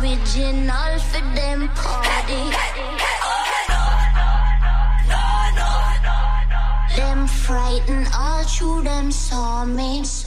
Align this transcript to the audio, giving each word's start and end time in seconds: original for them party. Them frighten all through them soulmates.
original 0.00 0.98
for 0.98 1.20
them 1.34 1.68
party. 1.74 2.42
Them 6.96 7.26
frighten 7.26 8.06
all 8.14 8.44
through 8.44 8.82
them 8.82 9.10
soulmates. 9.10 10.26